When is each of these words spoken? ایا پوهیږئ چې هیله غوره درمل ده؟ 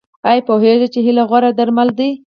ایا 0.29 0.45
پوهیږئ 0.47 0.87
چې 0.93 0.99
هیله 1.05 1.23
غوره 1.29 1.49
درمل 1.57 1.89
ده؟ 1.97 2.09